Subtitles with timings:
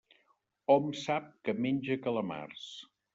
[0.75, 2.65] Hom sap que menja calamars.